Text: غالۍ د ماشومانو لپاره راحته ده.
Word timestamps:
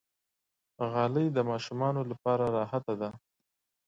غالۍ 0.91 1.27
د 1.33 1.37
ماشومانو 1.49 2.01
لپاره 2.11 2.45
راحته 2.57 2.93
ده. 3.01 3.09